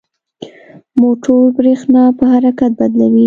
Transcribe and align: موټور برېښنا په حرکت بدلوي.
موټور 1.01 1.45
برېښنا 1.57 2.03
په 2.17 2.23
حرکت 2.33 2.71
بدلوي. 2.79 3.19